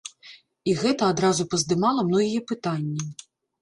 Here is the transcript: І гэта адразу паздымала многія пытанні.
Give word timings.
І 0.71 0.75
гэта 0.81 1.11
адразу 1.15 1.47
паздымала 1.53 2.09
многія 2.11 2.47
пытанні. 2.53 3.03